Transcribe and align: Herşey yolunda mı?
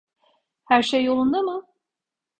Herşey 0.63 1.03
yolunda 1.03 1.41
mı? 1.41 1.67